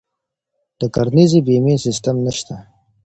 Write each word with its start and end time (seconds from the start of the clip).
د 0.79 0.81
کرنیزې 0.95 1.39
بیمې 1.47 1.75
سیستم 1.85 2.15
نشته. 2.25 2.55